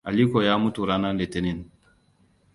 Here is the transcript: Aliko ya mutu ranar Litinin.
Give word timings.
Aliko 0.03 0.43
ya 0.43 0.57
mutu 0.57 0.85
ranar 0.85 1.15
Litinin. 1.15 1.71